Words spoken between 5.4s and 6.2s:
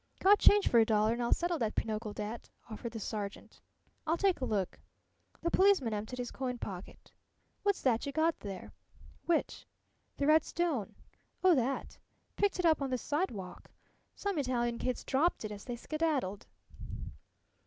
The policeman emptied